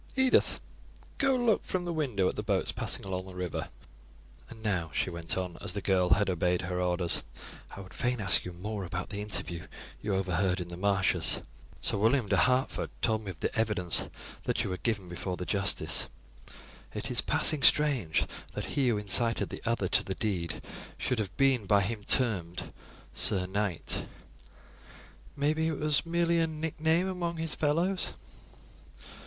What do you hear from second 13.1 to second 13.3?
me